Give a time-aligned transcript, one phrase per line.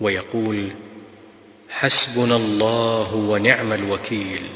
[0.00, 0.72] ويقول
[1.70, 4.48] حسبنا الله ونعم الوكيل.